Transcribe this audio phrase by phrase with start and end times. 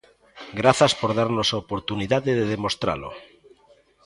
[0.59, 3.09] Grazas por darnos a oportunidade de demostralo.